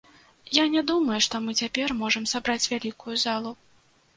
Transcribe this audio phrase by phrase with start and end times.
[0.55, 3.51] Я не думаю, што мы цяпер можам сабраць вялікую залу.